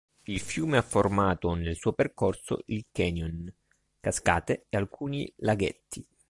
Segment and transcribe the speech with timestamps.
[0.23, 3.53] Il fiume ha formato, nel suo percorso, il canyon,
[3.99, 6.03] cascate e alcuni laghetti.